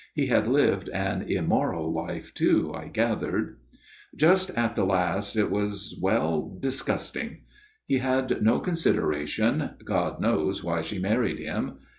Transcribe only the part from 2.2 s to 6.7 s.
too, I gathered." Just at the last it was well